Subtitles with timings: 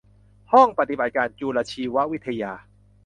[0.51, 2.51] ห้องปฏิบัติการจุลชีววิทยา